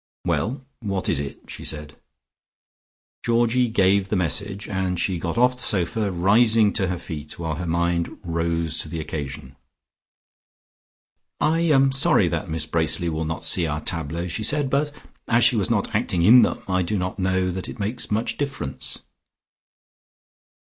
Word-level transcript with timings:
"Well, 0.25 0.65
what 0.79 1.07
is 1.09 1.19
it?" 1.19 1.41
she 1.47 1.63
said. 1.63 1.95
Georgie 3.23 3.67
gave 3.67 4.09
the 4.09 4.15
message, 4.15 4.67
and 4.67 4.99
she 4.99 5.19
got 5.19 5.37
off 5.37 5.55
the 5.55 5.61
sofa, 5.61 6.09
rising 6.11 6.73
to 6.73 6.87
her 6.87 6.97
feet, 6.97 7.37
while 7.37 7.57
her 7.57 7.67
mind 7.67 8.17
rose 8.23 8.79
to 8.79 8.89
the 8.89 8.99
occasion. 8.99 9.55
"I 11.39 11.59
am 11.59 11.91
sorry 11.91 12.27
that 12.29 12.49
Miss 12.49 12.65
Bracely 12.65 13.09
will 13.09 13.25
not 13.25 13.43
see 13.45 13.67
our 13.67 13.79
tableaux," 13.79 14.25
she 14.27 14.43
said. 14.43 14.71
"But 14.71 14.91
as 15.27 15.43
she 15.43 15.55
was 15.55 15.69
not 15.69 15.93
acting 15.93 16.23
in 16.23 16.41
them 16.41 16.63
I 16.67 16.81
do 16.81 16.97
not 16.97 17.19
know 17.19 17.51
that 17.51 17.69
it 17.69 17.77
makes 17.77 18.09
much 18.09 18.37
difference." 18.39 19.03